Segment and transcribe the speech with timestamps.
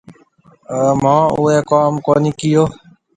[1.01, 2.63] مونه او ڪوم ڪونِي ڪيو۔